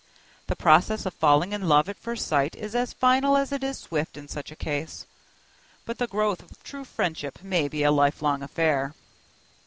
[0.47, 3.77] The process of falling in love at first sight is as final as it is
[3.77, 5.05] swift in such a case,
[5.85, 8.95] but the growth of true friendship may be a lifelong affair.